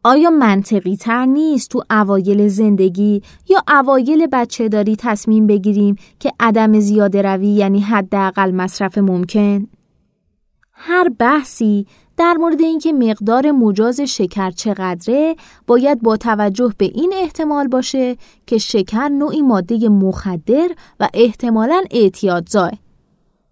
[0.03, 6.79] آیا منطقی تر نیست تو اوایل زندگی یا اوایل بچه داری تصمیم بگیریم که عدم
[6.79, 9.67] زیاده روی یعنی حداقل مصرف ممکن؟
[10.73, 11.85] هر بحثی
[12.17, 15.35] در مورد اینکه مقدار مجاز شکر چقدره
[15.67, 22.71] باید با توجه به این احتمال باشه که شکر نوعی ماده مخدر و احتمالاً اعتیادزای.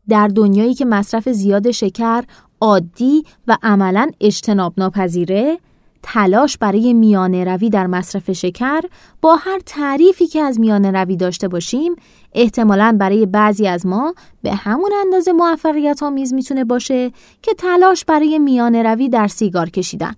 [0.10, 2.24] در دنیایی که مصرف زیاد شکر
[2.62, 5.58] عادی و عملا اجتناب ناپذیره
[6.04, 8.82] تلاش برای میانه روی در مصرف شکر
[9.22, 11.96] با هر تعریفی که از میانه روی داشته باشیم
[12.34, 18.40] احتمالا برای بعضی از ما به همون اندازه موفقیت آمیز می‌تونه باشه که تلاش برای
[18.40, 20.14] میانه روی در سیگار کشیدن.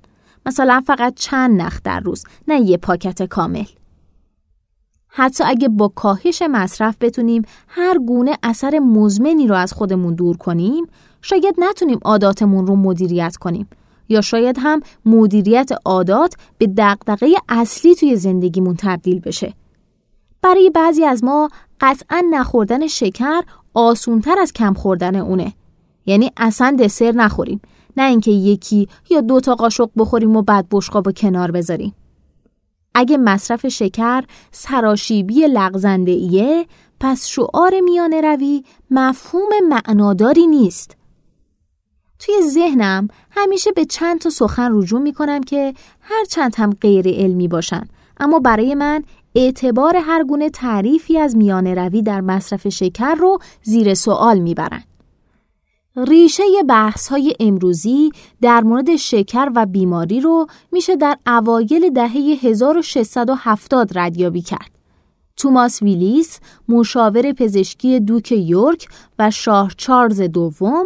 [0.46, 3.66] مثلا فقط چند نخ در روز نه یه پاکت کامل.
[5.08, 10.86] حتی اگه با کاهش مصرف بتونیم هر گونه اثر مزمنی رو از خودمون دور کنیم
[11.22, 13.68] شاید نتونیم عاداتمون رو مدیریت کنیم.
[14.10, 19.54] یا شاید هم مدیریت عادات به دقدقه اصلی توی زندگیمون تبدیل بشه.
[20.42, 21.50] برای بعضی از ما
[21.82, 23.42] قطعا نخوردن شکر
[23.74, 25.54] آسونتر از کم خوردن اونه.
[26.06, 27.62] یعنی اصلا دسر نخوریم.
[27.98, 31.96] نه اینکه یکی یا دو تا قاشق بخوریم و بعد بشقاب کنار بذاریم.
[32.96, 36.66] اگه مصرف شکر سراشیبی لغزنده ایه
[37.00, 40.99] پس شعار میانه روی مفهوم معناداری نیست.
[42.20, 47.08] توی ذهنم همیشه به چند تا سخن رجوع می کنم که هر چند هم غیر
[47.08, 47.88] علمی باشن
[48.20, 49.04] اما برای من
[49.36, 54.84] اعتبار هر گونه تعریفی از میان روی در مصرف شکر رو زیر سوال می‌برن.
[56.08, 63.98] ریشه بحث های امروزی در مورد شکر و بیماری رو میشه در اوایل دهه 1670
[63.98, 64.72] ردیابی کرد.
[65.38, 68.88] توماس ویلیس، مشاور پزشکی دوک یورک
[69.20, 70.86] و شاه چارلز دوم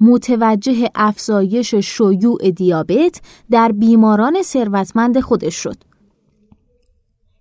[0.00, 5.76] متوجه افزایش شیوع دیابت در بیماران ثروتمند خودش شد.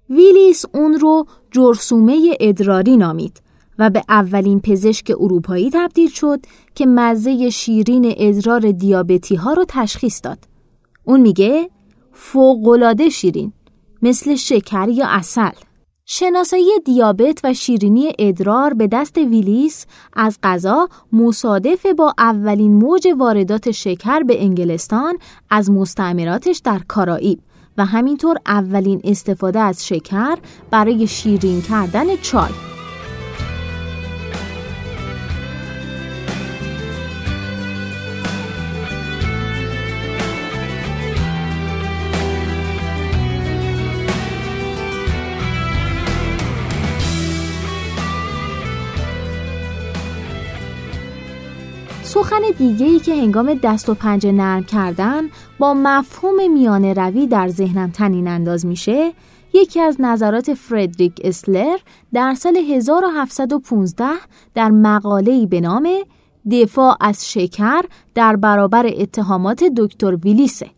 [0.10, 3.41] ویلیس اون رو جرسومه ادراری نامید
[3.80, 6.39] و به اولین پزشک اروپایی تبدیل شد
[6.76, 10.39] که مزه شیرین ادرار دیابتی ها رو تشخیص داد.
[11.04, 11.70] اون میگه
[12.13, 13.54] فوقلاده شیرین
[14.02, 15.66] مثل شکر یا اصل.
[16.10, 23.72] شناسایی دیابت و شیرینی ادرار به دست ویلیس از غذا مصادف با اولین موج واردات
[23.72, 25.17] شکر به انگلستان
[25.50, 27.39] از مستعمراتش در کارائیب
[27.78, 30.38] و همینطور اولین استفاده از شکر
[30.72, 32.77] برای شیرین کردن چای.
[52.38, 57.91] سخن دیگه که هنگام دست و پنجه نرم کردن با مفهوم میانه روی در ذهنم
[57.91, 59.13] تنین انداز میشه
[59.54, 61.78] یکی از نظرات فردریک اسلر
[62.13, 64.06] در سال 1715
[64.54, 65.89] در مقاله‌ای به نام
[66.52, 67.82] دفاع از شکر
[68.15, 70.69] در برابر اتهامات دکتر ویلیسه.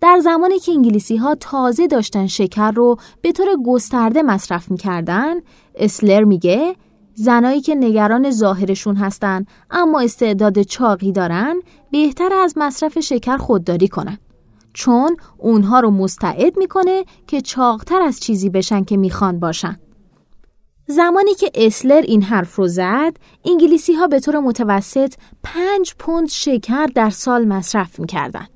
[0.00, 5.34] در زمانی که انگلیسی ها تازه داشتن شکر رو به طور گسترده مصرف می‌کردن
[5.74, 6.76] اسلر میگه
[7.18, 11.56] زنایی که نگران ظاهرشون هستن اما استعداد چاقی دارن
[11.90, 14.18] بهتر از مصرف شکر خودداری کنن.
[14.72, 19.76] چون اونها رو مستعد می‌کنه که چاقتر از چیزی بشن که می‌خوان باشن.
[20.86, 26.86] زمانی که اسلر این حرف رو زد انگلیسی ها به طور متوسط پنج پوند شکر
[26.86, 28.46] در سال مصرف می‌کردن.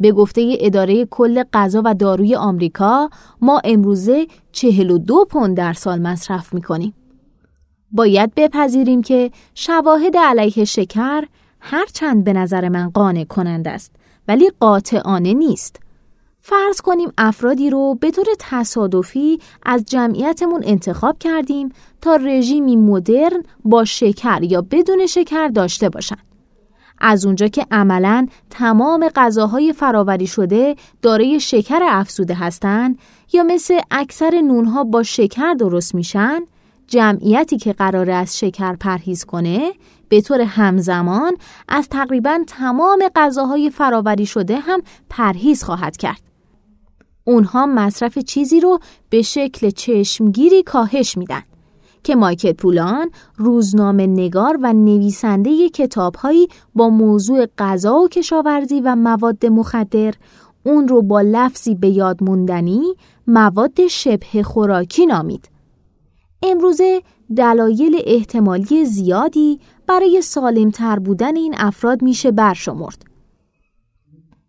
[0.00, 6.54] به گفته اداره کل غذا و داروی آمریکا ما امروزه 42 پوند در سال مصرف
[6.54, 6.94] می کنیم.
[7.94, 11.24] باید بپذیریم که شواهد علیه شکر
[11.60, 13.92] هرچند به نظر من قانع کنند است
[14.28, 15.80] ولی قاطعانه نیست.
[16.40, 21.68] فرض کنیم افرادی رو به طور تصادفی از جمعیتمون انتخاب کردیم
[22.00, 26.34] تا رژیمی مدرن با شکر یا بدون شکر داشته باشند.
[26.98, 32.98] از اونجا که عملا تمام غذاهای فراوری شده دارای شکر افزوده هستند
[33.32, 36.40] یا مثل اکثر نونها با شکر درست میشن
[36.86, 39.72] جمعیتی که قرار از شکر پرهیز کنه
[40.08, 41.36] به طور همزمان
[41.68, 46.20] از تقریبا تمام غذاهای فراوری شده هم پرهیز خواهد کرد.
[47.24, 48.78] اونها مصرف چیزی رو
[49.10, 51.42] به شکل چشمگیری کاهش میدن
[52.04, 59.46] که مایکل پولان روزنامه نگار و نویسنده کتابهایی با موضوع غذا و کشاورزی و مواد
[59.46, 60.14] مخدر
[60.62, 62.82] اون رو با لفظی به یاد موندنی
[63.26, 65.53] مواد شبه خوراکی نامید.
[66.44, 67.02] امروزه
[67.36, 73.04] دلایل احتمالی زیادی برای سالمتر بودن این افراد میشه برشمرد.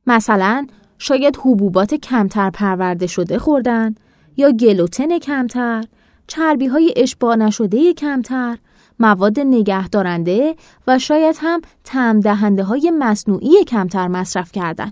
[0.07, 0.67] مثلا
[0.97, 3.95] شاید حبوبات کمتر پرورده شده خوردن
[4.37, 5.83] یا گلوتن کمتر،
[6.27, 8.57] چربی های اشباع نشده کمتر،
[8.99, 10.55] مواد نگهدارنده
[10.87, 14.91] و شاید هم تم دهنده های مصنوعی کمتر مصرف کردن.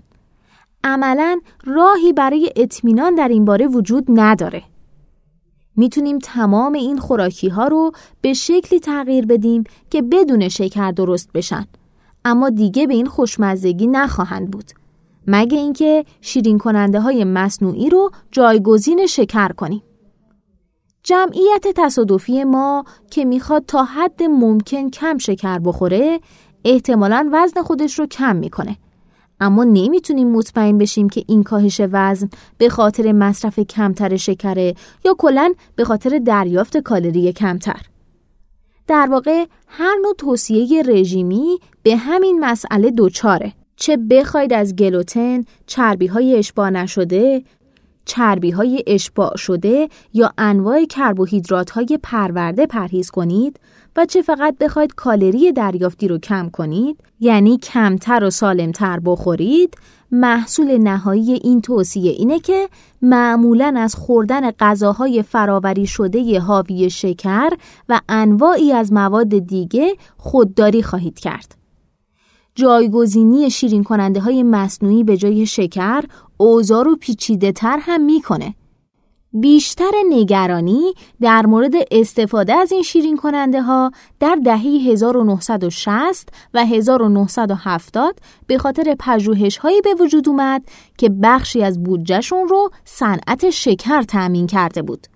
[0.84, 4.62] عملا راهی برای اطمینان در این باره وجود نداره.
[5.76, 11.66] می‌تونیم تمام این خوراکی ها رو به شکلی تغییر بدیم که بدون شکر درست بشن.
[12.24, 14.70] اما دیگه به این خوشمزگی نخواهند بود.
[15.26, 19.82] مگه اینکه شیرین کننده های مصنوعی رو جایگزین شکر کنیم.
[21.02, 26.20] جمعیت تصادفی ما که می‌خواد تا حد ممکن کم شکر بخوره
[26.64, 28.76] احتمالا وزن خودش رو کم می‌کنه.
[29.40, 32.28] اما نمی‌تونیم مطمئن بشیم که این کاهش وزن
[32.58, 34.74] به خاطر مصرف کمتر شکره
[35.04, 37.80] یا کلا به خاطر دریافت کالری کمتر.
[38.86, 43.52] در واقع هر نوع توصیه رژیمی به همین مسئله دوچاره.
[43.76, 47.44] چه بخواید از گلوتن، چربی های اشباع نشده،
[48.04, 53.60] چربی های اشباع شده یا انواع کربوهیدرات های پرورده پرهیز کنید
[53.96, 59.76] و چه فقط بخواید کالری دریافتی رو کم کنید یعنی کمتر و سالمتر بخورید
[60.12, 62.68] محصول نهایی این توصیه اینه که
[63.02, 67.50] معمولا از خوردن غذاهای فراوری شده حاوی شکر
[67.88, 71.54] و انواعی از مواد دیگه خودداری خواهید کرد.
[72.54, 76.04] جایگزینی شیرین کننده های مصنوعی به جای شکر
[76.36, 78.54] اوزار و پیچیده تر هم می‌کنه.
[79.34, 88.18] بیشتر نگرانی در مورد استفاده از این شیرین کننده ها در دهه 1960 و 1970
[88.46, 90.62] به خاطر پژوهش هایی به وجود اومد
[90.98, 95.13] که بخشی از بودجهشون رو صنعت شکر تأمین کرده بود.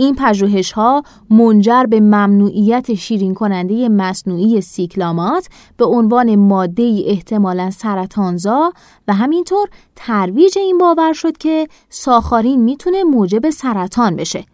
[0.00, 8.72] این پژوهش ها منجر به ممنوعیت شیرین کننده مصنوعی سیکلامات به عنوان ماده احتمالا سرطانزا
[9.08, 14.44] و همینطور ترویج این باور شد که ساخارین می‌تونه موجب سرطان بشه.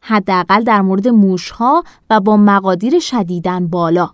[0.00, 4.10] حداقل در مورد موشها و با مقادیر شدیدن بالا.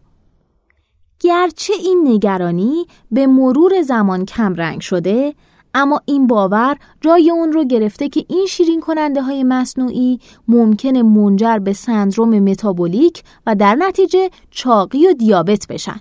[1.20, 5.34] گرچه این نگرانی به مرور زمان کم رنگ شده
[5.74, 11.58] اما این باور جای اون رو گرفته که این شیرین کننده های مصنوعی ممکن منجر
[11.58, 16.00] به سندروم متابولیک و در نتیجه چاقی و دیابت بشن.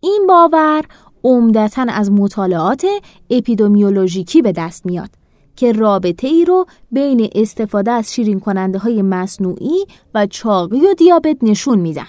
[0.00, 0.84] این باور
[1.24, 2.86] عمدتا از مطالعات
[3.30, 5.10] اپیدمیولوژیکی به دست میاد
[5.56, 11.36] که رابطه ای رو بین استفاده از شیرین کننده های مصنوعی و چاقی و دیابت
[11.42, 12.06] نشون میدن.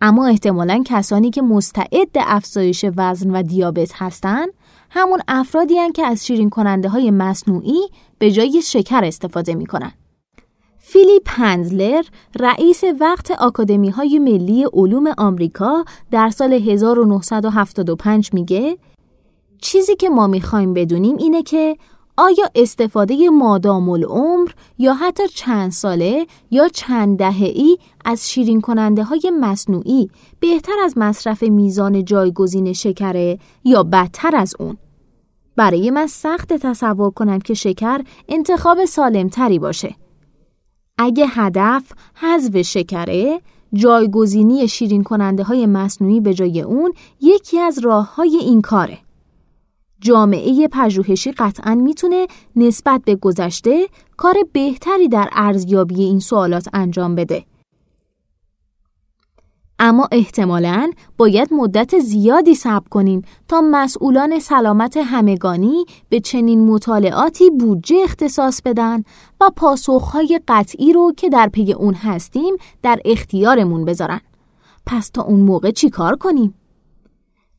[0.00, 4.48] اما احتمالا کسانی که مستعد افزایش وزن و دیابت هستند
[4.94, 7.80] همون افرادی هن که از شیرین کننده های مصنوعی
[8.18, 9.92] به جای شکر استفاده می کنن.
[10.78, 12.02] فیلیپ هنزلر
[12.40, 18.78] رئیس وقت آکادمی های ملی علوم آمریکا در سال 1975 میگه
[19.60, 21.76] چیزی که ما می‌خوایم بدونیم اینه که
[22.16, 27.54] آیا استفاده مادام العمر یا حتی چند ساله یا چند دهه
[28.04, 30.10] از شیرین کننده های مصنوعی
[30.40, 34.76] بهتر از مصرف میزان جایگزین شکره یا بدتر از اون؟
[35.56, 39.94] برای من سخت تصور کنم که شکر انتخاب سالمتری باشه.
[40.98, 43.40] اگه هدف حذف شکره،
[43.74, 48.98] جایگزینی شیرین کننده های مصنوعی به جای اون یکی از راه های این کاره.
[50.02, 52.26] جامعه پژوهشی قطعا می‌تونه
[52.56, 53.86] نسبت به گذشته
[54.16, 57.44] کار بهتری در ارزیابی این سوالات انجام بده.
[59.78, 67.96] اما احتمالاً باید مدت زیادی صبر کنیم تا مسئولان سلامت همگانی به چنین مطالعاتی بودجه
[68.04, 69.02] اختصاص بدن
[69.40, 74.20] و پاسخهای قطعی رو که در پی اون هستیم در اختیارمون بذارن.
[74.86, 76.54] پس تا اون موقع چی کار کنیم؟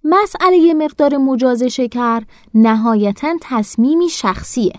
[0.06, 2.24] مسئله مقدار مجاز شکر
[2.54, 4.74] نهایتا تصمیمی شخصیه.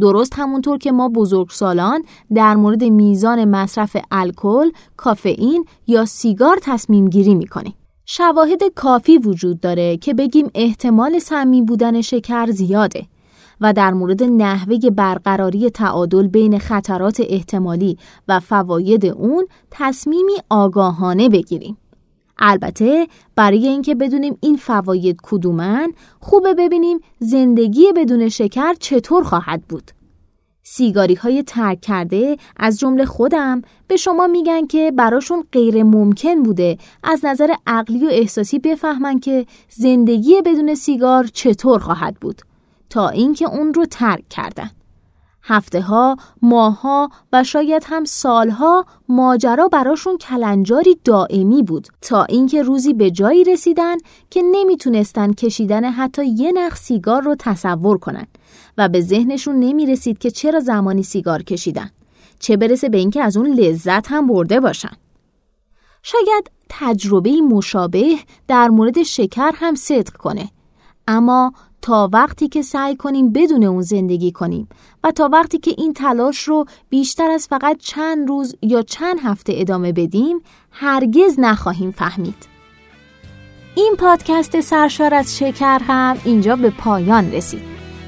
[0.00, 2.04] درست همونطور که ما بزرگسالان
[2.34, 7.74] در مورد میزان مصرف الکل، کافئین یا سیگار تصمیم گیری می‌کنیم.
[8.06, 13.06] شواهد کافی وجود داره که بگیم احتمال سمی بودن شکر زیاده
[13.60, 17.98] و در مورد نحوه برقراری تعادل بین خطرات احتمالی
[18.28, 21.76] و فواید اون تصمیمی آگاهانه بگیریم.
[22.38, 23.06] البته
[23.36, 29.90] برای اینکه بدونیم این فواید کدومن خوبه ببینیم زندگی بدون شکر چطور خواهد بود.
[30.68, 36.78] سیگاری های ترک کرده از جمله خودم به شما میگن که براشون غیر ممکن بوده
[37.02, 42.42] از نظر عقلی و احساسی بفهمن که زندگی بدون سیگار چطور خواهد بود
[42.90, 44.70] تا اینکه اون رو ترک کردن.
[45.48, 52.62] هفته ها، ماه ها و شاید هم سالها ماجرا براشون کلنجاری دائمی بود تا اینکه
[52.62, 53.96] روزی به جایی رسیدن
[54.30, 58.26] که نمی‌تونستن کشیدن حتی یه نخ سیگار رو تصور کنن
[58.78, 61.90] و به ذهنشون نمی‌رسید که چرا زمانی سیگار کشیدن.
[62.38, 64.92] چه برسه به اینکه از اون لذت هم برده باشن.
[66.02, 68.16] شاید تجربه مشابه
[68.48, 70.50] در مورد شکر هم صدق کنه.
[71.08, 71.52] اما
[71.82, 74.68] تا وقتی که سعی کنیم بدون اون زندگی کنیم
[75.04, 79.52] و تا وقتی که این تلاش رو بیشتر از فقط چند روز یا چند هفته
[79.56, 80.40] ادامه بدیم
[80.70, 82.56] هرگز نخواهیم فهمید.
[83.74, 87.62] این پادکست سرشار از شکر هم اینجا به پایان رسید.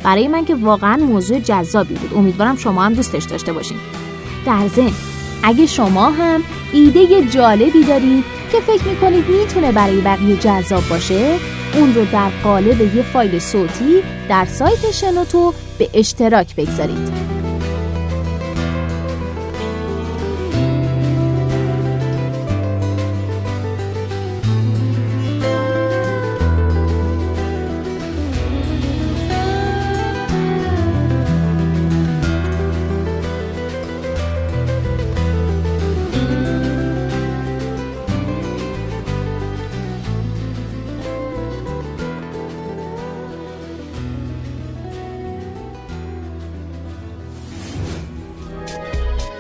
[0.05, 2.15] برای من که واقعا موضوع جذابی بود.
[2.15, 3.79] امیدوارم شما هم دوستش داشته باشین.
[4.47, 10.89] در ضمن اگه شما هم ایده جالبی دارید که فکر می‌کنید می‌تونه برای بقیه جذاب
[10.91, 11.37] باشه
[11.75, 17.38] اون رو در قالب یه فایل صوتی در سایت شنوتو به اشتراک بگذارید.